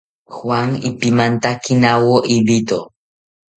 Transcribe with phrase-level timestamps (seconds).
[0.37, 2.79] Juan ipimantakinawo ibito